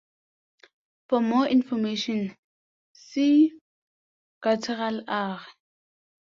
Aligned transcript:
For 1.09 1.21
more 1.21 1.45
information, 1.45 2.35
see 2.91 3.53
guttural 4.41 5.03
R. 5.07 5.45